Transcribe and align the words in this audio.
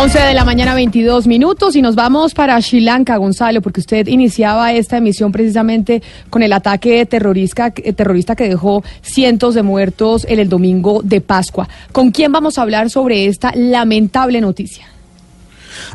11 0.00 0.20
de 0.20 0.32
la 0.32 0.44
mañana, 0.44 0.74
22 0.74 1.26
minutos, 1.26 1.74
y 1.74 1.82
nos 1.82 1.96
vamos 1.96 2.32
para 2.32 2.62
Sri 2.62 2.80
Lanka, 2.80 3.16
Gonzalo, 3.16 3.60
porque 3.60 3.80
usted 3.80 4.06
iniciaba 4.06 4.72
esta 4.72 4.98
emisión 4.98 5.32
precisamente 5.32 6.02
con 6.30 6.42
el 6.44 6.52
ataque 6.52 7.04
terrorista, 7.04 7.72
eh, 7.74 7.92
terrorista 7.92 8.36
que 8.36 8.48
dejó 8.48 8.84
cientos 9.02 9.54
de 9.54 9.64
muertos 9.64 10.24
en 10.28 10.38
el 10.38 10.48
domingo 10.48 11.02
de 11.02 11.20
Pascua. 11.20 11.68
¿Con 11.90 12.12
quién 12.12 12.30
vamos 12.30 12.58
a 12.58 12.62
hablar 12.62 12.90
sobre 12.90 13.26
esta 13.26 13.52
lamentable 13.56 14.40
noticia? 14.40 14.86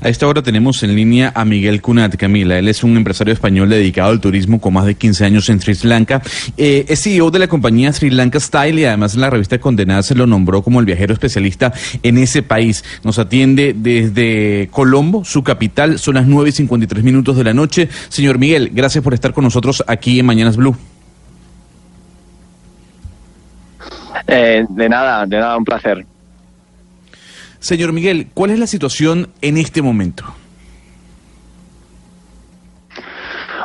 A 0.02 0.10
esta 0.10 0.28
hora 0.28 0.42
tenemos 0.42 0.84
en 0.84 0.96
línea 0.96 1.32
a 1.36 1.46
Miguel 1.46 1.82
Cunat, 1.82 2.16
Camila. 2.16 2.58
Él 2.58 2.68
es 2.68 2.84
un 2.84 2.98
empresario 2.98 3.34
español 3.34 3.70
dedicado 3.70 4.12
al 4.12 4.20
turismo 4.20 4.60
con 4.60 4.74
más 4.74 4.86
de 4.86 4.96
15 4.96 5.26
años 5.26 5.50
en 5.50 5.60
Sri 5.60 5.76
Lanka. 5.84 6.22
Eh, 6.58 6.86
es 6.88 7.04
CEO 7.04 7.32
de 7.32 7.40
la 7.40 7.48
compañía 7.48 7.92
Sri 7.94 8.10
Lanka 8.10 8.40
Style 8.40 8.80
y 8.80 8.86
además 8.86 9.16
en 9.16 9.22
la 9.22 9.30
revista 9.30 9.60
Condenada 9.60 10.04
se 10.04 10.16
lo 10.16 10.28
nombró 10.28 10.62
como 10.62 10.80
el 10.80 10.86
viajero 10.86 11.14
especialista 11.14 11.74
en 12.02 12.18
ese 12.18 12.44
país. 12.44 12.84
Nos 13.04 13.20
atiende 13.20 13.76
desde 13.76 14.70
Colombo, 14.72 15.24
su 15.26 15.44
capital. 15.44 16.00
Son 16.00 16.16
las 16.16 16.26
9 16.26 16.50
y 16.50 16.52
53 16.54 17.04
minutos 17.04 17.38
de 17.38 17.44
la 17.44 17.54
noche. 17.54 17.90
Señor 18.10 18.38
Miguel, 18.38 18.72
gracias 18.74 19.04
por 19.04 19.14
estar 19.14 19.34
con 19.34 19.44
nosotros 19.44 19.84
aquí 19.88 20.20
en 20.20 20.26
Mañanas 20.26 20.58
Blue. 20.58 20.76
Eh, 24.28 24.66
de 24.70 24.90
nada, 24.90 25.26
de 25.26 25.38
nada, 25.38 25.58
un 25.58 25.66
placer. 25.66 26.06
Señor 27.64 27.94
Miguel, 27.94 28.28
¿cuál 28.34 28.52
es 28.52 28.60
la 28.60 28.68
situación 28.68 29.30
en 29.42 29.56
este 29.58 29.82
momento? 29.82 30.26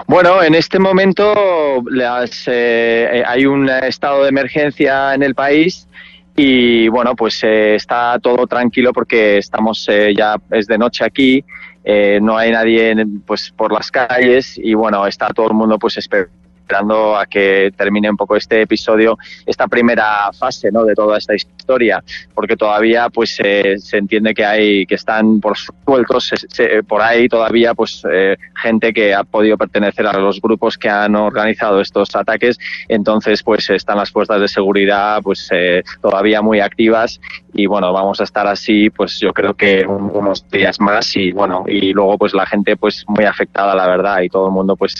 Bueno, 0.06 0.40
en 0.40 0.54
este 0.54 0.78
momento 0.78 1.82
las, 1.90 2.44
eh, 2.46 3.24
hay 3.26 3.44
un 3.44 3.68
estado 3.68 4.22
de 4.22 4.28
emergencia 4.28 5.14
en 5.14 5.24
el 5.24 5.34
país 5.34 5.88
y 6.36 6.86
bueno, 6.86 7.16
pues 7.16 7.42
eh, 7.42 7.74
está 7.74 8.20
todo 8.20 8.46
tranquilo 8.46 8.92
porque 8.92 9.38
estamos 9.38 9.84
eh, 9.88 10.14
ya 10.16 10.36
es 10.52 10.68
de 10.68 10.78
noche 10.78 11.04
aquí, 11.04 11.44
eh, 11.82 12.20
no 12.22 12.38
hay 12.38 12.52
nadie 12.52 12.94
pues 13.26 13.50
por 13.50 13.72
las 13.72 13.90
calles 13.90 14.56
y 14.62 14.74
bueno, 14.74 15.08
está 15.08 15.30
todo 15.30 15.48
el 15.48 15.54
mundo 15.54 15.76
pues 15.76 15.96
esperando 15.96 16.47
esperando 16.68 17.16
a 17.16 17.24
que 17.24 17.72
termine 17.74 18.10
un 18.10 18.16
poco 18.16 18.36
este 18.36 18.60
episodio, 18.60 19.16
esta 19.46 19.66
primera 19.68 20.30
fase 20.38 20.70
¿no? 20.70 20.84
de 20.84 20.94
toda 20.94 21.16
esta 21.16 21.34
historia, 21.34 22.04
porque 22.34 22.56
todavía 22.56 23.08
pues 23.08 23.38
eh, 23.42 23.76
se 23.78 23.96
entiende 23.96 24.34
que 24.34 24.44
hay 24.44 24.84
que 24.84 24.96
están 24.96 25.40
por 25.40 25.56
sueltos 25.56 26.26
se, 26.26 26.36
se, 26.36 26.82
por 26.82 27.00
ahí 27.00 27.26
todavía 27.26 27.72
pues 27.72 28.02
eh, 28.12 28.36
gente 28.54 28.92
que 28.92 29.14
ha 29.14 29.24
podido 29.24 29.56
pertenecer 29.56 30.06
a 30.06 30.12
los 30.18 30.42
grupos 30.42 30.76
que 30.76 30.90
han 30.90 31.16
organizado 31.16 31.80
estos 31.80 32.14
ataques, 32.14 32.58
entonces 32.86 33.42
pues 33.42 33.70
están 33.70 33.96
las 33.96 34.10
fuerzas 34.10 34.38
de 34.38 34.48
seguridad 34.48 35.22
pues 35.22 35.48
eh, 35.52 35.82
todavía 36.02 36.42
muy 36.42 36.60
activas 36.60 37.18
y 37.54 37.64
bueno 37.64 37.94
vamos 37.94 38.20
a 38.20 38.24
estar 38.24 38.46
así 38.46 38.90
pues 38.90 39.18
yo 39.20 39.32
creo 39.32 39.54
que 39.54 39.86
un, 39.86 40.10
unos 40.12 40.46
días 40.50 40.78
más 40.80 41.16
y 41.16 41.32
bueno 41.32 41.64
y 41.66 41.94
luego 41.94 42.18
pues 42.18 42.34
la 42.34 42.44
gente 42.44 42.76
pues 42.76 43.06
muy 43.08 43.24
afectada 43.24 43.74
la 43.74 43.86
verdad 43.86 44.20
y 44.20 44.28
todo 44.28 44.48
el 44.48 44.52
mundo 44.52 44.76
pues 44.76 44.94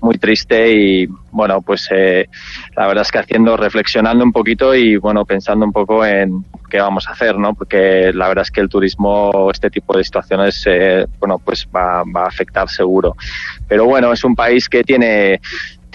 muy 0.00 0.18
triste 0.18 0.72
y 0.72 1.06
bueno 1.30 1.62
pues 1.62 1.88
eh, 1.90 2.28
la 2.76 2.86
verdad 2.86 3.02
es 3.02 3.10
que 3.10 3.18
haciendo 3.18 3.56
reflexionando 3.56 4.24
un 4.24 4.32
poquito 4.32 4.74
y 4.74 4.96
bueno 4.96 5.24
pensando 5.24 5.64
un 5.64 5.72
poco 5.72 6.04
en 6.04 6.44
qué 6.70 6.80
vamos 6.80 7.08
a 7.08 7.12
hacer 7.12 7.38
no 7.38 7.54
porque 7.54 8.12
la 8.12 8.28
verdad 8.28 8.42
es 8.42 8.50
que 8.50 8.60
el 8.60 8.68
turismo 8.68 9.50
este 9.50 9.70
tipo 9.70 9.96
de 9.96 10.04
situaciones 10.04 10.62
eh, 10.66 11.06
bueno 11.18 11.38
pues 11.38 11.66
va, 11.74 12.02
va 12.04 12.24
a 12.24 12.28
afectar 12.28 12.68
seguro. 12.68 13.16
Pero 13.68 13.84
bueno 13.86 14.12
es 14.12 14.22
un 14.24 14.34
país 14.34 14.68
que 14.68 14.84
tiene 14.84 15.40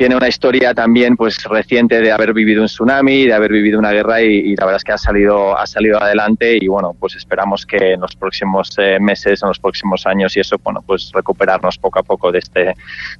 tiene 0.01 0.15
una 0.15 0.29
historia 0.29 0.73
también 0.73 1.15
pues 1.15 1.43
reciente 1.43 2.01
de 2.01 2.11
haber 2.11 2.33
vivido 2.33 2.63
un 2.63 2.67
tsunami, 2.67 3.27
de 3.27 3.33
haber 3.33 3.51
vivido 3.51 3.77
una 3.77 3.91
guerra 3.91 4.19
y, 4.19 4.55
la 4.55 4.65
verdad 4.65 4.77
es 4.77 4.83
que 4.83 4.93
ha 4.93 4.97
salido 4.97 5.55
ha 5.55 5.67
salido 5.67 6.01
adelante 6.01 6.57
y 6.59 6.67
bueno 6.67 6.95
pues 6.99 7.13
esperamos 7.15 7.67
que 7.67 7.93
en 7.93 8.01
los 8.01 8.15
próximos 8.15 8.75
eh, 8.79 8.97
meses, 8.99 9.43
en 9.43 9.49
los 9.49 9.59
próximos 9.59 10.07
años 10.07 10.35
y 10.35 10.39
eso 10.39 10.57
bueno 10.63 10.81
pues 10.83 11.11
recuperarnos 11.13 11.77
poco 11.77 11.99
a 11.99 12.01
poco 12.01 12.31
de 12.31 12.39
este 12.39 12.73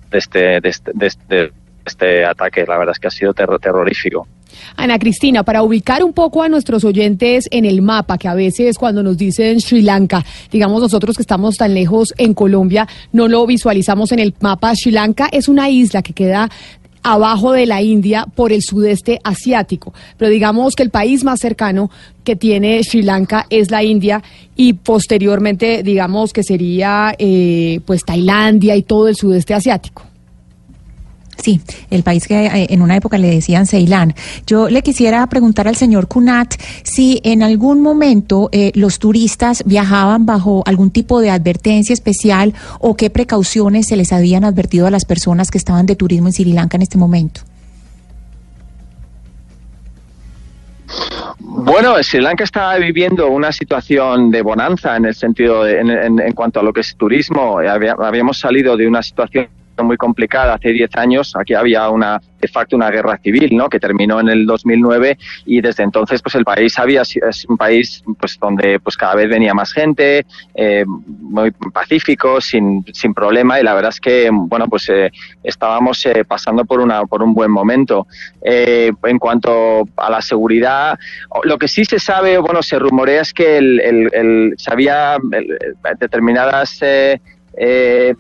de 0.10 0.18
este 0.18 0.60
de 0.60 0.70
este, 0.70 0.92
de 0.96 1.06
este, 1.06 1.36
de 1.36 1.52
este 1.86 2.26
ataque. 2.26 2.66
La 2.66 2.80
verdad 2.80 2.94
es 2.94 3.00
que 3.00 3.10
ha 3.10 3.12
sido 3.12 3.32
ter 3.36 3.48
terrorífico. 3.60 4.26
Ana 4.76 5.00
Cristina, 5.00 5.44
para 5.44 5.64
ubicar 5.64 6.04
un 6.04 6.14
poco 6.14 6.44
a 6.44 6.50
nuestros 6.50 6.84
oyentes 6.84 7.48
en 7.52 7.66
el 7.66 7.82
mapa, 7.82 8.18
que 8.18 8.28
a 8.28 8.34
veces 8.34 8.78
cuando 8.78 9.04
nos 9.04 9.18
dicen 9.18 9.60
Sri 9.62 9.82
Lanka, 9.82 10.26
digamos 10.52 10.82
nosotros 10.82 11.16
que 11.16 11.24
estamos 11.24 11.58
tan 11.58 11.74
lejos 11.74 12.14
en 12.18 12.34
Colombia, 12.34 12.88
no 13.12 13.28
lo 13.28 13.46
visualizamos 13.46 14.12
en 14.12 14.20
el 14.20 14.34
mapa. 14.40 14.76
Sri 14.76 14.92
Lanka 14.92 15.30
es 15.32 15.48
una 15.48 15.70
isla 15.70 16.02
que 16.02 16.14
queda 16.14 16.50
abajo 17.04 17.52
de 17.52 17.66
la 17.66 17.82
India 17.82 18.26
por 18.36 18.52
el 18.52 18.62
sudeste 18.62 19.20
asiático. 19.24 19.94
Pero 20.18 20.32
digamos 20.32 20.76
que 20.76 20.84
el 20.84 20.90
país 20.90 21.24
más 21.24 21.40
cercano 21.40 21.90
que 22.24 22.36
tiene 22.36 22.84
Sri 22.84 23.02
Lanka 23.02 23.48
es 23.50 23.72
la 23.72 23.84
India 23.84 24.22
y 24.56 24.74
posteriormente 24.74 25.84
digamos 25.84 26.34
que 26.34 26.44
sería 26.44 27.16
eh, 27.18 27.80
pues 27.86 28.04
Tailandia 28.06 28.76
y 28.76 28.84
todo 28.84 29.08
el 29.08 29.16
sudeste 29.16 29.54
asiático. 29.54 30.11
Sí, 31.42 31.60
el 31.90 32.04
país 32.04 32.28
que 32.28 32.46
eh, 32.46 32.68
en 32.70 32.84
una 32.84 32.96
época 32.96 33.18
le 33.18 33.28
decían 33.28 33.66
Ceilán. 33.66 34.14
Yo 34.46 34.70
le 34.70 34.84
quisiera 34.84 35.26
preguntar 35.26 35.68
al 35.68 35.76
señor 35.76 36.08
Kunat 36.08 36.54
si 36.84 37.20
en 37.24 37.42
algún 37.42 37.82
momento 37.82 38.50
eh, 38.52 38.72
los 38.76 39.00
turistas 39.00 39.64
viajaban 39.66 40.28
bajo 40.28 40.62
algún 40.68 40.92
tipo 40.92 41.20
de 41.20 41.32
advertencia 41.32 41.94
especial 41.94 42.54
o 42.80 42.96
qué 42.96 43.10
precauciones 43.10 43.88
se 43.88 43.98
les 43.98 44.14
habían 44.14 44.46
advertido 44.46 44.86
a 44.86 44.92
las 44.92 45.06
personas 45.06 45.50
que 45.50 45.58
estaban 45.58 45.88
de 45.88 45.96
turismo 45.96 46.28
en 46.28 46.34
Sri 46.34 46.54
Lanka 46.54 46.78
en 46.78 46.84
este 46.84 47.00
momento. 47.00 47.42
Bueno, 51.40 51.96
Sri 52.04 52.22
Lanka 52.22 52.44
está 52.44 52.76
viviendo 52.78 53.30
una 53.30 53.52
situación 53.52 54.30
de 54.30 54.44
bonanza 54.44 54.96
en 54.96 55.06
el 55.06 55.16
sentido 55.16 55.64
de, 55.64 55.80
en, 55.80 56.20
en, 56.20 56.34
cuanto 56.34 56.60
a 56.60 56.64
lo 56.64 56.72
que 56.72 56.82
es 56.82 56.96
turismo. 56.96 57.58
Había, 57.58 57.94
habíamos 57.94 58.38
salido 58.38 58.78
de 58.78 58.88
una 58.88 59.02
situación 59.02 59.48
muy 59.82 59.98
complicada 59.98 60.54
hace 60.54 60.70
10 60.70 60.96
años. 60.96 61.34
Aquí 61.36 61.54
había 61.54 61.90
una 61.90 62.22
de 62.42 62.48
facto 62.48 62.76
una 62.76 62.90
guerra 62.90 63.20
civil, 63.20 63.56
¿no? 63.56 63.70
Que 63.70 63.80
terminó 63.80 64.20
en 64.20 64.30
el 64.30 64.46
2009 64.46 65.18
y 65.46 65.62
desde 65.62 65.84
entonces, 65.84 66.22
pues 66.22 66.36
el 66.36 66.44
país 66.44 66.78
había 66.80 67.04
es 67.04 67.46
un 67.48 67.56
país, 67.56 68.04
pues 68.20 68.38
donde 68.40 68.80
pues 68.80 68.98
cada 68.98 69.16
vez 69.16 69.30
venía 69.30 69.54
más 69.54 69.72
gente, 69.72 70.26
eh, 70.56 70.84
muy 70.86 71.52
pacífico, 71.52 72.42
sin, 72.42 72.84
sin 72.92 73.14
problema 73.14 73.60
y 73.60 73.64
la 73.64 73.74
verdad 73.74 73.90
es 73.90 74.00
que, 74.00 74.30
bueno, 74.32 74.68
pues 74.68 74.90
eh, 74.90 75.12
estábamos 75.44 76.04
eh, 76.06 76.26
pasando 76.26 76.66
por 76.66 76.80
una 76.80 77.04
por 77.06 77.22
un 77.22 77.34
buen 77.34 77.52
momento. 77.52 78.08
Eh, 78.42 78.92
en 79.04 79.20
cuanto 79.20 79.84
a 79.96 80.10
la 80.10 80.22
seguridad, 80.22 80.98
lo 81.44 81.58
que 81.58 81.68
sí 81.68 81.86
se 81.86 82.00
sabe, 82.00 82.38
bueno, 82.40 82.64
se 82.64 82.80
rumorea 82.80 83.22
es 83.22 83.34
que 83.34 83.58
el, 83.58 83.80
el, 83.80 84.10
el 84.14 84.54
se 84.58 84.72
había 84.72 85.18
determinadas 86.00 86.80
eh, 87.58 88.16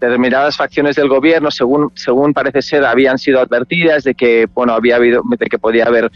determinadas 0.00 0.56
facciones 0.56 0.96
del 0.96 1.08
gobierno, 1.08 1.50
según, 1.50 1.92
según 1.94 2.32
parece 2.32 2.62
ser, 2.62 2.84
habían 2.84 3.18
sido 3.18 3.40
advertidas 3.40 4.04
de 4.04 4.14
que, 4.14 4.46
bueno, 4.54 4.72
había 4.72 4.96
habido, 4.96 5.22
de 5.24 5.46
que 5.46 5.58
podía 5.58 5.86
haber 5.86 6.10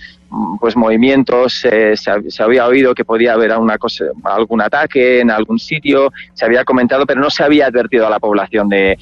pues 0.59 0.75
movimientos, 0.75 1.65
eh, 1.65 1.94
se, 1.97 2.31
se, 2.31 2.43
había 2.43 2.67
oído 2.67 2.94
que 2.94 3.05
podía 3.05 3.35
haber 3.35 3.56
una 3.56 3.79
cosa, 3.79 4.06
algún 4.25 4.62
ataque 4.62 5.21
en 5.21 5.31
algún 5.31 5.59
sitio, 5.59 6.12
se 6.32 6.44
había 6.44 6.65
comentado, 6.65 7.06
pero 7.06 7.21
no 7.21 7.31
se 7.31 7.44
había 7.44 7.67
advertido 7.67 8.06
a 8.06 8.11
la 8.11 8.19
población 8.19 8.69
de, 8.69 8.99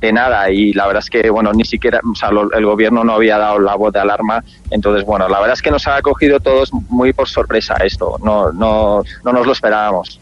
de 0.00 0.12
nada. 0.12 0.50
Y 0.50 0.72
la 0.72 0.86
verdad 0.86 1.02
es 1.02 1.10
que 1.10 1.30
bueno 1.30 1.52
ni 1.52 1.64
siquiera 1.64 2.00
o 2.10 2.14
sea, 2.14 2.30
lo, 2.30 2.50
el 2.52 2.64
gobierno 2.64 3.04
no 3.04 3.12
había 3.12 3.38
dado 3.38 3.58
la 3.58 3.76
voz 3.76 3.92
de 3.92 4.00
alarma. 4.00 4.42
Entonces 4.70 5.04
bueno 5.04 5.28
la 5.28 5.38
verdad 5.38 5.54
es 5.54 5.62
que 5.62 5.70
nos 5.70 5.86
ha 5.86 6.00
cogido 6.02 6.40
todos 6.40 6.72
muy 6.72 7.12
por 7.12 7.28
sorpresa 7.28 7.76
esto. 7.76 8.16
No 8.24 8.50
no 8.52 9.02
no 9.24 9.32
nos 9.32 9.46
lo 9.46 9.52
esperábamos 9.52 10.20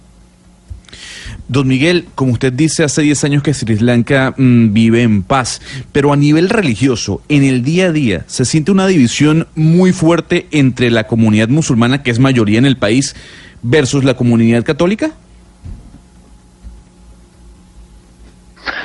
Don 1.46 1.68
Miguel, 1.68 2.06
como 2.14 2.32
usted 2.32 2.52
dice, 2.52 2.84
hace 2.84 3.02
10 3.02 3.24
años 3.24 3.42
que 3.42 3.52
Sri 3.52 3.78
Lanka 3.78 4.34
mmm, 4.36 4.72
vive 4.72 5.02
en 5.02 5.22
paz, 5.22 5.60
pero 5.92 6.12
a 6.12 6.16
nivel 6.16 6.48
religioso, 6.48 7.20
en 7.28 7.44
el 7.44 7.62
día 7.62 7.86
a 7.86 7.92
día, 7.92 8.24
se 8.26 8.46
siente 8.46 8.72
una 8.72 8.86
división 8.86 9.46
muy 9.54 9.92
fuerte 9.92 10.46
entre 10.52 10.90
la 10.90 11.06
comunidad 11.06 11.48
musulmana, 11.48 12.02
que 12.02 12.10
es 12.10 12.18
mayoría 12.18 12.58
en 12.58 12.64
el 12.64 12.78
país, 12.78 13.14
versus 13.62 14.04
la 14.04 14.14
comunidad 14.14 14.64
católica. 14.64 15.12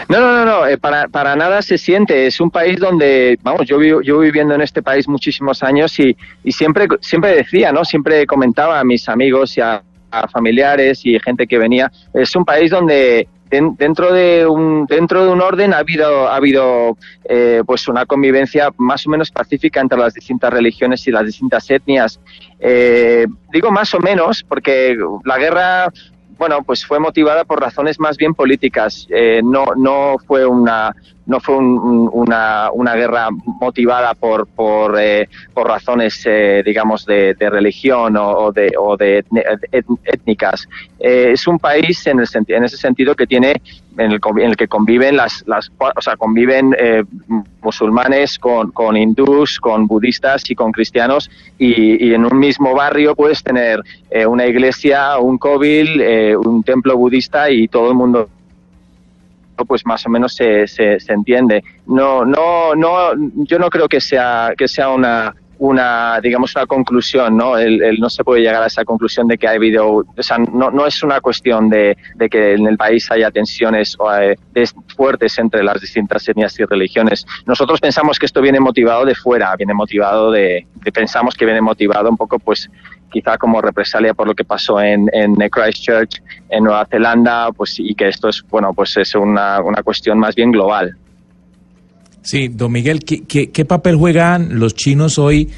No, 0.09 0.19
no, 0.19 0.33
no, 0.33 0.45
no 0.45 0.67
eh, 0.67 0.77
para, 0.77 1.07
para 1.07 1.35
nada 1.35 1.61
se 1.61 1.77
siente. 1.77 2.25
Es 2.25 2.41
un 2.41 2.49
país 2.49 2.77
donde, 2.79 3.37
vamos, 3.41 3.67
yo 3.67 3.77
vivo, 3.77 4.01
yo 4.01 4.19
viviendo 4.19 4.55
en 4.55 4.61
este 4.61 4.81
país 4.81 5.07
muchísimos 5.07 5.63
años 5.63 5.97
y, 5.99 6.17
y 6.43 6.51
siempre, 6.51 6.87
siempre 6.99 7.35
decía, 7.35 7.71
¿no? 7.71 7.85
Siempre 7.85 8.25
comentaba 8.25 8.79
a 8.79 8.83
mis 8.83 9.07
amigos 9.07 9.55
y 9.57 9.61
a, 9.61 9.83
a 10.11 10.27
familiares 10.27 11.05
y 11.05 11.19
gente 11.19 11.47
que 11.47 11.57
venía. 11.57 11.91
Es 12.13 12.35
un 12.35 12.45
país 12.45 12.71
donde 12.71 13.27
dentro 13.49 14.13
de 14.13 14.45
un 14.45 14.85
dentro 14.85 15.25
de 15.25 15.31
un 15.31 15.41
orden 15.41 15.73
ha 15.73 15.79
habido 15.79 16.27
ha 16.27 16.35
habido 16.35 16.97
eh, 17.23 17.63
pues 17.65 17.87
una 17.87 18.05
convivencia 18.05 18.69
más 18.77 19.07
o 19.07 19.09
menos 19.09 19.31
pacífica 19.31 19.81
entre 19.81 19.97
las 19.97 20.13
distintas 20.13 20.53
religiones 20.53 21.07
y 21.07 21.11
las 21.11 21.25
distintas 21.25 21.69
etnias 21.69 22.19
eh, 22.59 23.25
digo 23.51 23.71
más 23.71 23.93
o 23.95 23.99
menos 23.99 24.43
porque 24.43 24.95
la 25.25 25.37
guerra 25.39 25.91
bueno 26.37 26.61
pues 26.63 26.85
fue 26.85 26.99
motivada 26.99 27.43
por 27.43 27.59
razones 27.59 27.99
más 27.99 28.17
bien 28.17 28.35
políticas 28.35 29.07
eh, 29.09 29.41
no 29.43 29.65
no 29.75 30.17
fue 30.27 30.45
una 30.45 30.95
no 31.29 31.39
fue 31.39 31.57
una, 31.57 32.71
una, 32.73 32.95
guerra 32.95 33.29
motivada 33.45 34.15
por, 34.15 34.47
por, 34.47 34.99
eh, 34.99 35.29
por 35.53 35.67
razones, 35.67 36.23
eh, 36.25 36.63
digamos, 36.65 37.05
de, 37.05 37.35
religión 37.39 38.17
o, 38.17 38.51
de, 38.51 38.71
o 38.75 38.97
de 38.97 39.23
étnicas. 40.05 40.67
Eh, 40.99 41.29
es 41.33 41.47
un 41.47 41.59
país 41.59 42.07
en, 42.07 42.19
el, 42.19 42.27
en 42.47 42.63
ese 42.63 42.77
sentido 42.77 43.15
que 43.15 43.27
tiene, 43.27 43.61
en 43.95 44.11
el, 44.11 44.19
en 44.37 44.49
el 44.49 44.57
que 44.57 44.67
conviven 44.67 45.17
las, 45.17 45.43
las 45.45 45.71
o 45.79 46.01
sea, 46.01 46.17
conviven 46.17 46.75
musulmanes 47.61 48.39
con, 48.39 48.71
con 48.71 48.97
hindús, 48.97 49.59
con 49.59 49.85
budistas 49.85 50.49
y 50.49 50.55
con 50.55 50.71
cristianos 50.71 51.29
y, 51.59 52.07
y 52.07 52.13
en 52.15 52.25
un 52.25 52.39
mismo 52.39 52.73
barrio 52.73 53.15
puedes 53.15 53.43
tener 53.43 53.83
una 54.27 54.47
iglesia, 54.47 55.19
un 55.19 55.37
kobil, 55.37 56.01
un 56.43 56.63
templo 56.63 56.97
budista 56.97 57.51
y 57.51 57.67
todo 57.67 57.89
el 57.89 57.95
mundo 57.95 58.29
pues 59.65 59.85
más 59.85 60.05
o 60.05 60.09
menos 60.09 60.35
se, 60.35 60.67
se, 60.67 60.99
se, 60.99 61.13
entiende. 61.13 61.63
No, 61.87 62.25
no, 62.25 62.75
no, 62.75 63.11
yo 63.35 63.59
no 63.59 63.69
creo 63.69 63.87
que 63.87 64.01
sea, 64.01 64.51
que 64.57 64.67
sea 64.67 64.89
una, 64.89 65.33
una, 65.59 66.21
digamos, 66.21 66.55
una 66.55 66.65
conclusión, 66.65 67.35
¿no? 67.35 67.57
El, 67.57 67.99
no 67.99 68.09
se 68.09 68.23
puede 68.23 68.41
llegar 68.41 68.63
a 68.63 68.67
esa 68.67 68.85
conclusión 68.85 69.27
de 69.27 69.37
que 69.37 69.47
ha 69.47 69.51
habido, 69.51 69.89
o 69.89 70.23
sea, 70.23 70.37
no, 70.37 70.71
no 70.71 70.87
es 70.87 71.03
una 71.03 71.19
cuestión 71.19 71.69
de, 71.69 71.97
de 72.15 72.29
que 72.29 72.53
en 72.53 72.65
el 72.65 72.77
país 72.77 73.11
haya 73.11 73.29
tensiones 73.29 73.97
eh, 74.21 74.35
fuertes 74.95 75.37
entre 75.37 75.63
las 75.63 75.81
distintas 75.81 76.27
etnias 76.27 76.57
y 76.59 76.63
religiones. 76.63 77.25
Nosotros 77.45 77.81
pensamos 77.81 78.17
que 78.17 78.25
esto 78.25 78.41
viene 78.41 78.61
motivado 78.61 79.05
de 79.05 79.15
fuera, 79.15 79.53
viene 79.57 79.73
motivado 79.73 80.31
de 80.31 80.65
pensamos 80.93 81.35
que 81.35 81.45
viene 81.45 81.61
motivado 81.61 82.09
un 82.09 82.17
poco, 82.17 82.39
pues, 82.39 82.69
quizá 83.11 83.37
como 83.37 83.61
represalia 83.61 84.13
por 84.13 84.27
lo 84.27 84.35
que 84.35 84.43
pasó 84.43 84.79
en, 84.81 85.09
en 85.13 85.35
Christchurch, 85.49 86.21
en 86.49 86.63
Nueva 86.63 86.85
Zelanda, 86.89 87.51
pues, 87.51 87.79
y 87.79 87.95
que 87.95 88.07
esto 88.07 88.29
es, 88.29 88.43
bueno, 88.49 88.73
pues 88.73 88.95
es 88.97 89.15
una, 89.15 89.61
una 89.61 89.83
cuestión 89.83 90.19
más 90.19 90.35
bien 90.35 90.51
global. 90.51 90.95
Sí, 92.21 92.49
don 92.49 92.71
Miguel, 92.71 93.03
¿qué, 93.03 93.23
qué, 93.25 93.65
papel 93.65 93.95
juegan 93.95 94.59
los 94.59 94.75
chinos 94.75 95.17
hoy 95.17 95.49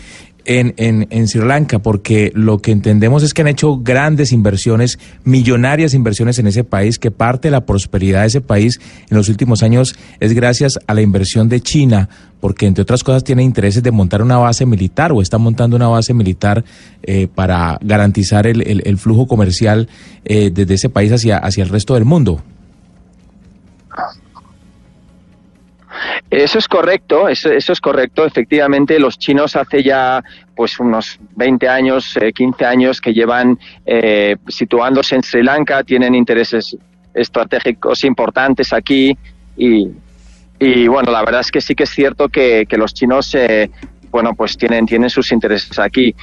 en, 0.60 0.74
en, 0.78 1.08
en, 1.10 1.28
Sri 1.28 1.46
Lanka? 1.46 1.80
Porque 1.80 2.32
lo 2.36 2.60
que 2.60 2.72
entendemos 2.72 3.24
es 3.24 3.34
que 3.34 3.42
han 3.42 3.48
hecho 3.48 3.78
grandes 3.78 4.32
inversiones, 4.32 5.00
millonarias 5.24 5.94
inversiones 5.94 6.40
en 6.40 6.48
ese 6.48 6.64
país, 6.64 7.00
que 7.00 7.12
parte 7.12 7.48
de 7.48 7.52
la 7.52 7.66
prosperidad 7.66 8.22
de 8.22 8.28
ese 8.28 8.42
país 8.42 8.80
en 9.10 9.18
los 9.18 9.30
últimos 9.30 9.64
años 9.64 9.96
es 10.20 10.34
gracias 10.34 10.80
a 10.88 10.94
la 10.94 11.02
inversión 11.02 11.50
de 11.50 11.62
China, 11.62 12.10
porque 12.40 12.66
entre 12.66 12.82
otras 12.82 13.04
cosas 13.04 13.24
tiene 13.24 13.44
intereses 13.44 13.84
de 13.84 13.92
montar 13.92 14.22
una 14.22 14.38
base 14.38 14.66
militar 14.66 15.12
o 15.12 15.22
está 15.22 15.38
montando 15.38 15.76
una 15.76 15.88
base 15.88 16.14
militar 16.14 16.64
eh, 17.04 17.28
para 17.34 17.78
garantizar 17.82 18.48
el, 18.48 18.82
el, 18.86 18.98
flujo 18.98 19.28
comercial 19.28 19.88
eh, 20.26 20.52
desde 20.54 20.74
ese 20.74 20.90
país 20.90 21.12
hacia, 21.12 21.38
hacia 21.38 21.64
el 21.64 21.70
resto 21.70 21.94
del 21.94 22.06
mundo. 22.06 22.42
Eso 26.32 26.60
es 26.60 26.68
correcto, 26.70 27.28
eso, 27.28 27.52
es 27.52 27.82
correcto. 27.82 28.26
Efectivamente, 28.26 28.98
los 29.00 29.20
chinos 29.20 29.58
hace 29.58 29.84
ya 29.84 30.24
pues 30.56 30.80
unos 30.80 31.20
20 31.36 31.68
años, 31.68 32.18
15 32.34 32.64
eh, 32.64 32.68
años 32.68 33.02
que 33.02 33.14
llevan 33.14 33.60
eh, 33.86 34.38
situándose 34.48 35.16
en 35.16 35.24
Sri 35.24 35.44
Lanka, 35.44 35.84
tienen 35.84 36.16
intereses 36.16 36.78
estratégicos 37.14 38.06
importantes 38.06 38.72
aquí 38.72 39.18
y, 39.58 39.90
y, 40.58 40.88
bueno, 40.88 41.12
la 41.12 41.20
verdad 41.20 41.42
es 41.42 41.52
que 41.52 41.60
sí 41.60 41.76
que 41.76 41.84
es 41.84 41.90
cierto 41.90 42.30
que, 42.30 42.66
que 42.66 42.78
los 42.78 42.94
chinos 42.94 43.36
eh, 43.36 43.70
bueno, 44.10 44.34
pues 44.34 44.56
tienen, 44.56 44.86
tienen 44.86 45.10
sus 45.10 45.34
intereses 45.34 45.78
aquí. 45.80 46.16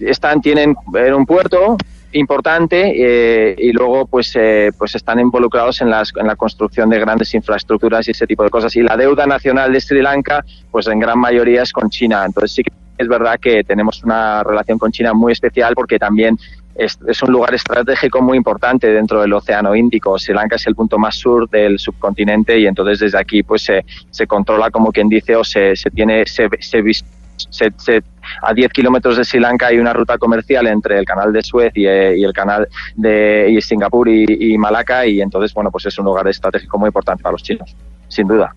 están, 0.00 0.42
tienen 0.42 0.74
en 0.94 1.14
un 1.14 1.24
puerto, 1.24 1.78
importante 2.12 2.92
eh, 2.96 3.54
y 3.58 3.72
luego 3.72 4.06
pues 4.06 4.32
eh, 4.34 4.72
pues 4.76 4.94
están 4.94 5.20
involucrados 5.20 5.80
en, 5.80 5.90
las, 5.90 6.12
en 6.16 6.26
la 6.26 6.36
construcción 6.36 6.90
de 6.90 6.98
grandes 6.98 7.32
infraestructuras 7.34 8.08
y 8.08 8.10
ese 8.10 8.26
tipo 8.26 8.42
de 8.42 8.50
cosas 8.50 8.74
y 8.76 8.82
la 8.82 8.96
deuda 8.96 9.26
nacional 9.26 9.72
de 9.72 9.80
Sri 9.80 10.02
Lanka 10.02 10.44
pues 10.70 10.86
en 10.88 10.98
gran 10.98 11.18
mayoría 11.18 11.62
es 11.62 11.72
con 11.72 11.88
China 11.88 12.24
entonces 12.26 12.52
sí 12.52 12.62
que 12.62 12.72
es 12.98 13.08
verdad 13.08 13.38
que 13.40 13.64
tenemos 13.64 14.02
una 14.04 14.42
relación 14.42 14.78
con 14.78 14.92
China 14.92 15.14
muy 15.14 15.32
especial 15.32 15.74
porque 15.74 15.98
también 15.98 16.36
es, 16.74 16.98
es, 17.06 17.22
un 17.22 17.32
lugar 17.32 17.54
estratégico 17.54 18.20
muy 18.20 18.36
importante 18.36 18.88
dentro 18.88 19.20
del 19.20 19.32
Océano 19.32 19.74
Índico. 19.74 20.18
Sri 20.18 20.34
Lanka 20.34 20.56
es 20.56 20.66
el 20.66 20.74
punto 20.74 20.98
más 20.98 21.16
sur 21.16 21.48
del 21.48 21.78
subcontinente 21.78 22.58
y 22.58 22.66
entonces 22.66 23.00
desde 23.00 23.18
aquí 23.18 23.42
pues 23.42 23.62
se, 23.62 23.84
se 24.10 24.26
controla 24.26 24.70
como 24.70 24.92
quien 24.92 25.08
dice 25.08 25.34
o 25.34 25.44
se, 25.44 25.76
se 25.76 25.90
tiene 25.90 26.26
se, 26.26 26.48
se, 26.60 27.72
se 27.78 28.02
a 28.42 28.54
10 28.54 28.72
kilómetros 28.72 29.16
de 29.16 29.24
Sri 29.24 29.40
Lanka 29.40 29.68
hay 29.68 29.78
una 29.78 29.92
ruta 29.92 30.18
comercial 30.18 30.66
entre 30.66 30.98
el 30.98 31.04
canal 31.04 31.32
de 31.32 31.42
Suez 31.42 31.72
y, 31.74 31.86
eh, 31.86 32.22
el 32.22 32.32
canal 32.32 32.68
de 32.94 33.58
Singapur 33.60 34.08
y, 34.08 34.58
Malaca 34.58 35.06
y 35.06 35.20
entonces, 35.20 35.52
bueno, 35.54 35.70
pues 35.70 35.86
es 35.86 35.98
un 35.98 36.04
lugar 36.04 36.26
estratégico 36.28 36.78
muy 36.78 36.88
importante 36.88 37.22
para 37.22 37.32
los 37.32 37.42
chinos, 37.42 37.74
sin 38.08 38.26
duda. 38.26 38.54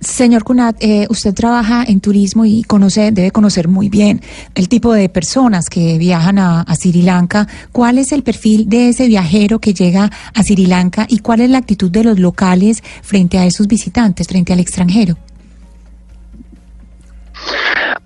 Señor 0.00 0.44
Kunat, 0.44 0.76
eh, 0.80 1.06
usted 1.10 1.34
trabaja 1.34 1.84
en 1.86 2.00
turismo 2.00 2.46
y 2.46 2.62
conoce, 2.62 3.12
debe 3.12 3.30
conocer 3.32 3.68
muy 3.68 3.90
bien 3.90 4.22
el 4.54 4.68
tipo 4.68 4.94
de 4.94 5.10
personas 5.10 5.68
que 5.68 5.98
viajan 5.98 6.38
a, 6.38 6.64
Sri 6.74 7.02
Lanka. 7.02 7.46
¿Cuál 7.70 7.98
es 7.98 8.12
el 8.12 8.22
perfil 8.22 8.66
de 8.66 8.88
ese 8.88 9.08
viajero 9.08 9.58
que 9.58 9.74
llega 9.74 10.10
a 10.34 10.42
Sri 10.42 10.64
Lanka 10.66 11.06
y 11.08 11.18
cuál 11.18 11.42
es 11.42 11.50
la 11.50 11.58
actitud 11.58 11.90
de 11.90 12.04
los 12.04 12.18
locales 12.18 12.82
frente 13.02 13.36
a 13.38 13.44
esos 13.44 13.66
visitantes, 13.66 14.26
frente 14.26 14.54
al 14.54 14.60
extranjero? 14.60 15.18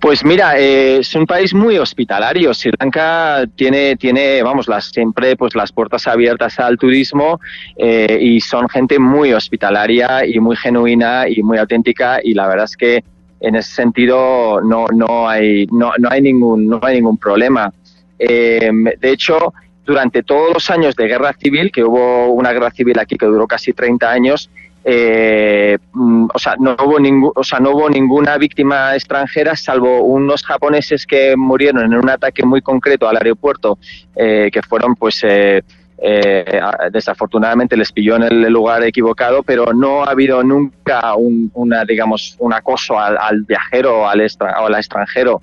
Pues 0.05 0.23
mira, 0.23 0.59
eh, 0.59 0.99
es 0.99 1.15
un 1.15 1.25
país 1.25 1.51
muy 1.55 1.79
hospitalario. 1.79 2.53
Sri 2.53 2.69
Lanka 2.79 3.43
tiene, 3.55 3.95
tiene, 3.95 4.43
vamos, 4.43 4.67
las, 4.67 4.91
siempre 4.91 5.35
pues 5.35 5.55
las 5.55 5.71
puertas 5.71 6.05
abiertas 6.05 6.59
al 6.59 6.77
turismo 6.77 7.39
eh, 7.75 8.19
y 8.21 8.39
son 8.39 8.69
gente 8.69 8.99
muy 8.99 9.33
hospitalaria 9.33 10.23
y 10.23 10.39
muy 10.39 10.57
genuina 10.57 11.27
y 11.27 11.41
muy 11.41 11.57
auténtica 11.57 12.19
y 12.23 12.35
la 12.35 12.47
verdad 12.47 12.65
es 12.65 12.77
que 12.77 13.03
en 13.39 13.55
ese 13.55 13.73
sentido 13.73 14.61
no, 14.61 14.85
no 14.93 15.27
hay, 15.27 15.65
no, 15.71 15.91
no 15.97 16.09
hay 16.11 16.21
ningún, 16.21 16.67
no 16.67 16.79
hay 16.83 16.97
ningún 16.97 17.17
problema. 17.17 17.73
Eh, 18.19 18.69
de 19.01 19.09
hecho, 19.09 19.55
durante 19.85 20.23
todos 20.23 20.53
los 20.53 20.69
años 20.69 20.95
de 20.95 21.07
guerra 21.07 21.33
civil, 21.33 21.71
que 21.71 21.83
hubo 21.83 22.27
una 22.33 22.51
guerra 22.51 22.71
civil 22.71 22.99
aquí 22.99 23.17
que 23.17 23.25
duró 23.25 23.47
casi 23.47 23.73
30 23.73 24.11
años, 24.11 24.49
eh, 24.87 25.79
mm, 25.93 26.27
o, 26.31 26.37
sea, 26.37 26.55
no 26.59 26.75
hubo 26.83 26.99
ningún, 26.99 27.31
o 27.33 27.43
sea, 27.43 27.59
no 27.59 27.71
hubo 27.71 27.89
ninguna 27.89 28.37
víctima 28.37 28.93
extranjera, 28.93 29.55
salvo 29.55 30.03
unos 30.03 30.43
japoneses 30.43 31.07
que 31.07 31.35
murieron 31.35 31.85
en 31.85 31.97
un 31.97 32.09
ataque 32.09 32.45
muy 32.45 32.61
concreto 32.61 33.09
al 33.09 33.17
aeropuerto, 33.17 33.79
eh, 34.15 34.49
que 34.51 34.61
fueron, 34.61 34.95
pues, 34.95 35.23
eh, 35.23 35.63
eh 35.97 36.61
desafortunadamente 36.91 37.77
les 37.77 37.91
pilló 37.91 38.17
en 38.17 38.23
el 38.23 38.41
lugar 38.51 38.83
equivocado, 38.83 39.41
pero 39.41 39.73
no 39.73 40.03
ha 40.03 40.11
habido 40.11 40.43
nunca 40.43 41.15
un, 41.15 41.49
una, 41.55 41.83
digamos, 41.83 42.35
un 42.37 42.53
acoso 42.53 42.99
al, 42.99 43.17
al 43.17 43.41
viajero 43.41 44.01
o 44.01 44.07
al, 44.07 44.21
o 44.21 44.65
al 44.67 44.75
extranjero 44.75 45.41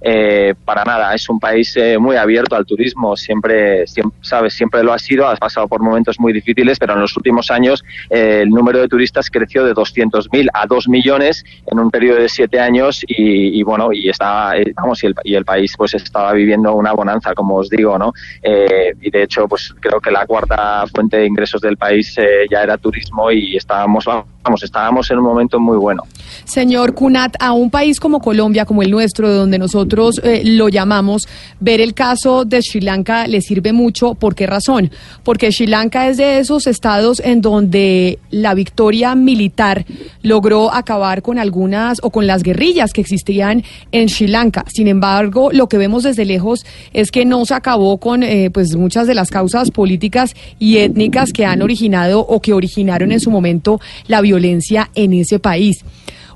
eh, 0.00 0.54
para 0.64 0.84
nada, 0.84 1.14
es 1.14 1.28
un 1.30 1.40
país 1.40 1.74
eh, 1.76 1.98
muy 1.98 2.16
abierto 2.16 2.54
al 2.54 2.66
turismo, 2.66 3.16
siempre, 3.16 3.86
siempre, 3.86 4.16
sabes, 4.20 4.54
siempre 4.54 4.82
lo 4.82 4.92
ha 4.92 4.98
sido, 4.98 5.26
has 5.26 5.38
pasado 5.38 5.66
por 5.68 5.82
momentos 5.82 6.20
muy 6.20 6.32
difíciles, 6.32 6.78
pero 6.78 6.92
en 6.92 7.00
los 7.00 7.16
últimos 7.16 7.50
años 7.50 7.82
eh, 8.10 8.40
el 8.42 8.50
número 8.50 8.80
de 8.80 8.88
turistas 8.88 9.30
creció 9.30 9.64
de 9.64 9.74
200.000 9.74 10.50
a 10.52 10.66
2 10.66 10.88
millones 10.88 11.44
en 11.66 11.78
un 11.78 11.90
periodo 11.90 12.20
de 12.20 12.28
7 12.28 12.60
años 12.60 13.02
y, 13.08 13.62
bueno, 13.62 13.92
y 13.92 14.08
está, 14.08 14.52
vamos, 14.74 15.02
y 15.02 15.06
el, 15.06 15.14
y 15.24 15.34
el, 15.34 15.44
país 15.46 15.74
pues 15.76 15.94
estaba 15.94 16.32
viviendo 16.32 16.74
una 16.74 16.92
bonanza, 16.92 17.32
como 17.34 17.56
os 17.56 17.70
digo, 17.70 17.98
¿no? 17.98 18.12
y 18.42 19.10
de 19.10 19.22
hecho, 19.22 19.46
pues 19.46 19.74
creo 19.80 20.00
que 20.00 20.10
la 20.10 20.26
cuarta 20.26 20.84
fuente 20.92 21.18
de 21.18 21.26
ingresos 21.26 21.60
del 21.60 21.76
país 21.76 22.16
ya 22.50 22.62
era 22.62 22.76
turismo 22.76 23.30
y 23.30 23.56
estábamos, 23.56 24.04
vamos, 24.04 24.62
estábamos 24.62 25.10
en 25.10 25.18
un 25.18 25.24
momento 25.24 25.60
muy 25.60 25.76
bueno. 25.76 26.02
Señor 26.44 26.94
Cunat, 26.94 27.36
a 27.38 27.52
un 27.52 27.70
país 27.70 28.00
como 28.00 28.20
Colombia, 28.20 28.64
como 28.64 28.82
el 28.82 28.90
nuestro, 28.90 29.32
donde 29.32 29.58
nosotros 29.58 29.95
eh, 30.22 30.42
lo 30.44 30.68
llamamos, 30.68 31.28
ver 31.60 31.80
el 31.80 31.94
caso 31.94 32.44
de 32.44 32.62
Sri 32.62 32.80
Lanka 32.80 33.26
le 33.26 33.40
sirve 33.40 33.72
mucho. 33.72 34.14
¿Por 34.14 34.34
qué 34.34 34.46
razón? 34.46 34.90
Porque 35.24 35.52
Sri 35.52 35.66
Lanka 35.66 36.08
es 36.08 36.16
de 36.16 36.38
esos 36.38 36.66
estados 36.66 37.20
en 37.20 37.40
donde 37.40 38.18
la 38.30 38.54
victoria 38.54 39.14
militar 39.14 39.84
logró 40.22 40.72
acabar 40.72 41.22
con 41.22 41.38
algunas 41.38 41.98
o 42.02 42.10
con 42.10 42.26
las 42.26 42.42
guerrillas 42.42 42.92
que 42.92 43.00
existían 43.00 43.64
en 43.92 44.08
Sri 44.08 44.26
Lanka. 44.26 44.64
Sin 44.68 44.88
embargo, 44.88 45.50
lo 45.52 45.68
que 45.68 45.78
vemos 45.78 46.02
desde 46.02 46.24
lejos 46.24 46.64
es 46.92 47.10
que 47.10 47.24
no 47.24 47.44
se 47.44 47.54
acabó 47.54 47.98
con 47.98 48.22
eh, 48.22 48.50
pues 48.52 48.76
muchas 48.76 49.06
de 49.06 49.14
las 49.14 49.30
causas 49.30 49.70
políticas 49.70 50.34
y 50.58 50.78
étnicas 50.78 51.32
que 51.32 51.44
han 51.44 51.62
originado 51.62 52.20
o 52.20 52.40
que 52.40 52.52
originaron 52.52 53.12
en 53.12 53.20
su 53.20 53.30
momento 53.30 53.80
la 54.06 54.20
violencia 54.20 54.90
en 54.94 55.12
ese 55.14 55.38
país. 55.38 55.84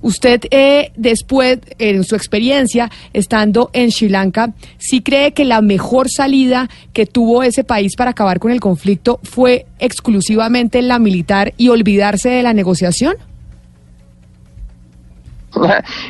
Usted, 0.02 0.42
eh, 0.50 0.92
después, 0.96 1.58
en 1.78 2.04
su 2.04 2.16
experiencia, 2.16 2.90
estando 3.12 3.70
en 3.72 3.90
Sri 3.90 4.08
Lanka, 4.08 4.52
¿sí 4.78 5.02
cree 5.02 5.32
que 5.32 5.44
la 5.44 5.60
mejor 5.60 6.08
salida 6.10 6.68
que 6.92 7.06
tuvo 7.06 7.42
ese 7.42 7.64
país 7.64 7.96
para 7.96 8.10
acabar 8.10 8.38
con 8.38 8.50
el 8.50 8.60
conflicto 8.60 9.20
fue 9.22 9.66
exclusivamente 9.78 10.82
la 10.82 10.98
militar 10.98 11.52
y 11.56 11.68
olvidarse 11.68 12.30
de 12.30 12.42
la 12.42 12.54
negociación? 12.54 13.16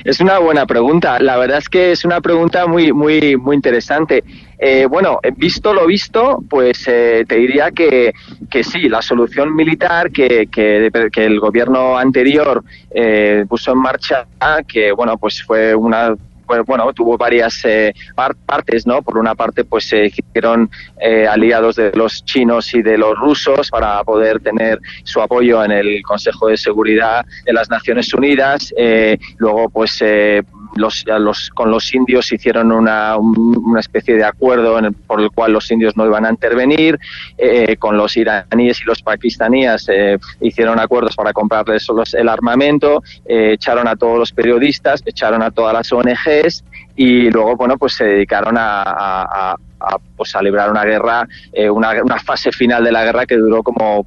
Es 0.05 0.21
una 0.21 0.39
buena 0.39 0.67
pregunta. 0.67 1.19
La 1.19 1.37
verdad 1.37 1.59
es 1.59 1.69
que 1.69 1.93
es 1.93 2.05
una 2.05 2.21
pregunta 2.21 2.67
muy, 2.67 2.93
muy, 2.93 3.37
muy 3.37 3.57
interesante. 3.57 4.25
Eh, 4.59 4.87
bueno, 4.87 5.21
visto 5.37 5.73
lo 5.73 5.87
visto, 5.87 6.43
pues 6.49 6.87
eh, 6.87 7.25
te 7.27 7.37
diría 7.37 7.71
que, 7.71 8.13
que 8.51 8.63
sí, 8.63 8.89
la 8.89 9.01
solución 9.01 9.55
militar 9.55 10.11
que, 10.11 10.49
que, 10.49 10.91
que 11.11 11.25
el 11.25 11.41
gobierno 11.41 11.97
anterior 11.97 12.63
eh, 12.91 13.47
puso 13.49 13.73
en 13.73 13.79
marcha, 13.79 14.27
que 14.69 14.93
bueno, 14.93 15.17
pues 15.17 15.43
fue 15.43 15.75
una 15.75 16.15
pues, 16.51 16.67
bueno, 16.67 16.93
tuvo 16.93 17.17
varias 17.17 17.65
eh, 17.65 17.95
partes, 18.45 18.85
¿no? 18.85 19.03
Por 19.03 19.19
una 19.19 19.37
parte, 19.37 19.63
pues 19.63 19.85
se 19.85 20.07
hicieron 20.07 20.69
eh, 21.01 21.25
aliados 21.25 21.77
de 21.77 21.93
los 21.93 22.25
chinos 22.25 22.75
y 22.75 22.83
de 22.83 22.99
los 22.99 23.17
rusos 23.17 23.71
para 23.71 24.03
poder 24.03 24.41
tener 24.41 24.81
su 25.05 25.21
apoyo 25.23 25.65
en 25.65 25.71
el 25.71 26.03
Consejo 26.03 26.49
de 26.49 26.57
Seguridad 26.57 27.25
de 27.45 27.53
las 27.53 27.71
Naciones 27.71 28.13
Unidas. 28.13 28.75
Eh, 28.77 29.17
luego, 29.39 29.71
pues 29.71 30.03
los, 30.81 31.51
con 31.51 31.71
los 31.71 31.95
indios 31.95 32.33
hicieron 32.33 32.73
una, 32.73 33.17
una 33.17 33.81
especie 33.81 34.17
de 34.17 34.25
acuerdo 34.25 34.79
en 34.79 34.95
por 34.95 35.21
el 35.21 35.31
cual 35.31 35.53
los 35.53 35.71
indios 35.71 35.97
no 35.97 36.07
iban 36.07 36.25
a 36.27 36.31
intervenir, 36.31 36.99
eh, 37.39 37.77
con 37.77 37.97
los 37.97 38.17
iraníes 38.17 38.81
y 38.81 38.85
los 38.85 39.03
pakistaníes 39.03 39.89
eh, 39.89 40.19
hicieron 40.41 40.79
acuerdos 40.79 41.17
para 41.17 41.33
comprarles 41.33 41.87
el 42.15 42.29
armamento, 42.29 43.03
eh, 43.27 43.53
echaron 43.55 43.89
a 43.89 43.97
todos 43.97 44.19
los 44.19 44.33
periodistas, 44.33 45.03
echaron 45.05 45.43
a 45.43 45.51
todas 45.51 45.75
las 45.75 45.93
ONGs 45.93 46.65
y 46.97 47.31
luego 47.31 47.57
bueno 47.57 47.77
pues 47.79 47.95
se 47.95 48.05
dedicaron 48.05 48.57
a, 48.59 48.83
a, 48.83 49.57
a, 49.81 49.99
pues 50.17 50.35
a 50.35 50.43
librar 50.43 50.71
una 50.71 50.85
guerra, 50.85 51.27
eh, 51.53 51.71
una, 51.71 51.93
una, 52.03 52.19
fase 52.19 52.53
final 52.53 52.85
de 52.85 52.93
la 52.93 53.05
guerra 53.05 53.27
que 53.27 53.37
duró 53.37 53.63
como 53.63 54.07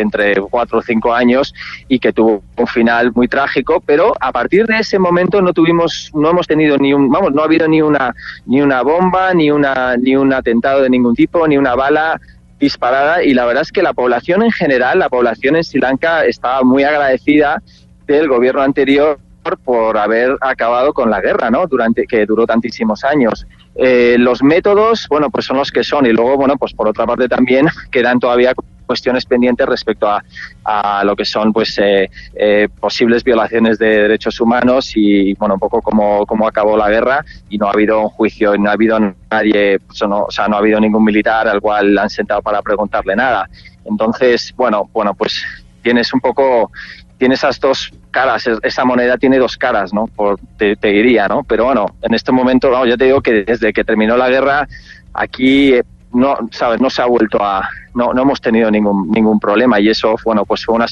entre 0.00 0.34
cuatro 0.40 0.78
o 0.78 0.82
cinco 0.82 1.14
años 1.14 1.54
y 1.88 1.98
que 1.98 2.12
tuvo 2.12 2.42
un 2.56 2.66
final 2.66 3.12
muy 3.14 3.28
trágico, 3.28 3.82
pero 3.84 4.14
a 4.20 4.32
partir 4.32 4.66
de 4.66 4.78
ese 4.78 4.98
momento 4.98 5.40
no 5.42 5.52
tuvimos, 5.52 6.10
no 6.14 6.30
hemos 6.30 6.46
tenido 6.46 6.76
ni 6.78 6.92
un, 6.92 7.10
vamos, 7.10 7.32
no 7.32 7.42
ha 7.42 7.44
habido 7.44 7.68
ni 7.68 7.82
una, 7.82 8.14
ni 8.46 8.60
una 8.60 8.82
bomba, 8.82 9.34
ni 9.34 9.50
una, 9.50 9.96
ni 9.96 10.16
un 10.16 10.32
atentado 10.32 10.82
de 10.82 10.90
ningún 10.90 11.14
tipo, 11.14 11.46
ni 11.46 11.56
una 11.56 11.74
bala 11.74 12.20
disparada 12.58 13.22
y 13.22 13.34
la 13.34 13.44
verdad 13.44 13.62
es 13.62 13.72
que 13.72 13.82
la 13.82 13.92
población 13.92 14.42
en 14.42 14.52
general, 14.52 14.98
la 14.98 15.08
población 15.08 15.56
en 15.56 15.64
Sri 15.64 15.80
Lanka 15.80 16.24
estaba 16.24 16.62
muy 16.62 16.84
agradecida 16.84 17.62
del 18.06 18.28
gobierno 18.28 18.62
anterior 18.62 19.18
por 19.64 19.98
haber 19.98 20.36
acabado 20.40 20.92
con 20.94 21.10
la 21.10 21.20
guerra, 21.20 21.50
¿no? 21.50 21.66
Durante 21.66 22.06
que 22.06 22.24
duró 22.24 22.46
tantísimos 22.46 23.04
años. 23.04 23.46
Eh, 23.76 24.16
los 24.18 24.42
métodos, 24.42 25.06
bueno, 25.08 25.30
pues 25.30 25.44
son 25.44 25.58
los 25.58 25.70
que 25.70 25.84
son 25.84 26.06
y 26.06 26.12
luego, 26.12 26.36
bueno, 26.36 26.56
pues 26.56 26.72
por 26.72 26.88
otra 26.88 27.06
parte 27.06 27.28
también 27.28 27.66
quedan 27.90 28.18
todavía 28.18 28.54
cuestiones 28.84 29.24
pendientes 29.26 29.66
respecto 29.66 30.08
a, 30.08 30.22
a 30.64 31.04
lo 31.04 31.16
que 31.16 31.24
son 31.24 31.52
pues 31.52 31.78
eh, 31.78 32.10
eh, 32.34 32.68
posibles 32.80 33.24
violaciones 33.24 33.78
de 33.78 33.86
derechos 33.86 34.40
humanos 34.40 34.92
y 34.94 35.34
bueno 35.34 35.54
un 35.54 35.60
poco 35.60 35.82
cómo, 35.82 36.26
cómo 36.26 36.46
acabó 36.46 36.76
la 36.76 36.90
guerra 36.90 37.24
y 37.48 37.58
no 37.58 37.66
ha 37.66 37.72
habido 37.72 38.00
un 38.00 38.08
juicio 38.08 38.54
y 38.54 38.58
no 38.58 38.70
ha 38.70 38.74
habido 38.74 38.98
nadie 39.30 39.78
pues, 39.80 40.02
no, 40.08 40.24
o 40.24 40.30
sea 40.30 40.48
no 40.48 40.56
ha 40.56 40.58
habido 40.58 40.80
ningún 40.80 41.04
militar 41.04 41.48
al 41.48 41.60
cual 41.60 41.96
han 41.98 42.10
sentado 42.10 42.42
para 42.42 42.62
preguntarle 42.62 43.16
nada 43.16 43.48
entonces 43.84 44.52
bueno 44.56 44.88
bueno 44.92 45.14
pues 45.14 45.44
tienes 45.82 46.12
un 46.14 46.20
poco 46.20 46.70
tiene 47.18 47.34
esas 47.36 47.60
dos 47.60 47.92
caras, 48.10 48.48
esa 48.62 48.84
moneda 48.84 49.16
tiene 49.16 49.38
dos 49.38 49.56
caras, 49.56 49.94
¿no? 49.94 50.08
Por, 50.08 50.38
te, 50.56 50.76
te, 50.76 50.88
diría, 50.88 51.28
¿no? 51.28 51.42
Pero 51.44 51.64
bueno, 51.64 51.86
en 52.02 52.12
este 52.12 52.32
momento, 52.32 52.70
vamos, 52.70 52.88
yo 52.88 52.96
te 52.96 53.04
digo 53.04 53.20
que 53.20 53.44
desde 53.44 53.72
que 53.72 53.84
terminó 53.84 54.16
la 54.16 54.28
guerra, 54.28 54.68
aquí 55.12 55.74
no, 56.14 56.36
sabes, 56.50 56.80
no 56.80 56.88
se 56.88 57.02
ha 57.02 57.06
vuelto 57.06 57.42
a, 57.42 57.68
no, 57.94 58.12
no 58.12 58.22
hemos 58.22 58.40
tenido 58.40 58.70
ningún 58.70 59.10
ningún 59.10 59.38
problema 59.38 59.80
y 59.80 59.88
eso, 59.88 60.14
bueno, 60.24 60.44
pues 60.44 60.64
fue 60.64 60.74
una 60.74 60.86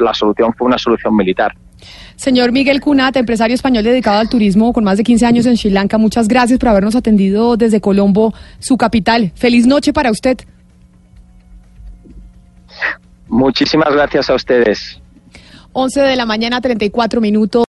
la 0.00 0.14
solución 0.14 0.54
fue 0.54 0.66
una 0.66 0.78
solución 0.78 1.16
militar. 1.16 1.54
Señor 2.16 2.52
Miguel 2.52 2.80
Cunat, 2.80 3.16
empresario 3.16 3.54
español 3.54 3.84
dedicado 3.84 4.18
al 4.18 4.28
turismo 4.28 4.72
con 4.72 4.84
más 4.84 4.98
de 4.98 5.04
15 5.04 5.26
años 5.26 5.46
en 5.46 5.56
Sri 5.56 5.70
Lanka, 5.70 5.98
muchas 5.98 6.28
gracias 6.28 6.58
por 6.58 6.68
habernos 6.68 6.96
atendido 6.96 7.56
desde 7.56 7.80
Colombo, 7.80 8.34
su 8.58 8.76
capital. 8.76 9.32
Feliz 9.34 9.66
noche 9.66 9.92
para 9.92 10.10
usted. 10.10 10.38
Muchísimas 13.28 13.92
gracias 13.92 14.30
a 14.30 14.34
ustedes. 14.34 15.00
11 15.72 16.00
de 16.00 16.16
la 16.16 16.26
mañana, 16.26 16.60
34 16.60 17.20
minutos. 17.20 17.64